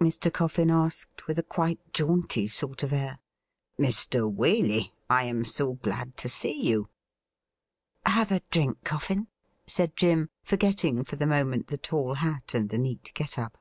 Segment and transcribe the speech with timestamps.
[0.00, 0.32] Mr.
[0.32, 3.18] Coffin asked, with a quite jaunty sort of air.'
[3.80, 4.32] Mr.
[4.32, 6.88] Waley, I am so glad to see you.''
[8.16, 8.84] Have a drink.
[8.84, 9.26] Coffin?'
[9.66, 13.58] said Jim, forgetting for the moment the tall hat and the neat get up.